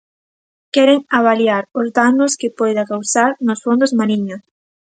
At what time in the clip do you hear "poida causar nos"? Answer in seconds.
2.59-3.59